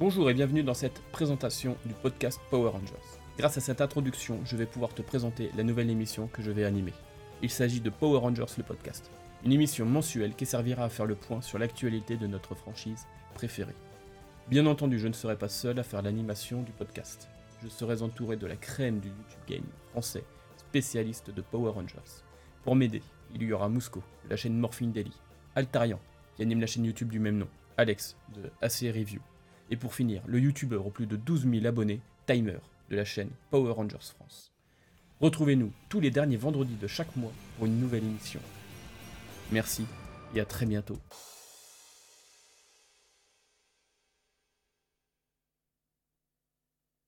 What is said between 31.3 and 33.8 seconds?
000 abonnés, Timer, de la chaîne Power